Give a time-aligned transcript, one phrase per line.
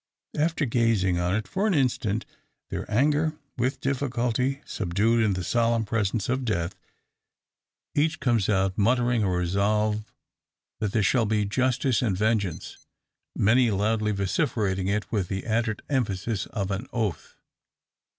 [0.35, 2.25] After gazing on it for an instant,
[2.71, 6.73] their anger with difficulty subdued in the solemn presence of death,
[7.93, 10.11] each comes out muttering a resolve
[10.79, 12.77] there shall be both justice and vengeance,
[13.35, 17.35] many loudly vociferating it with the added emphasis of an oath.